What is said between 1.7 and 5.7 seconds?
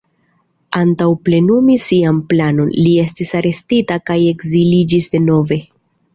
sian planon, li estis arestita kaj ekziliĝis denove.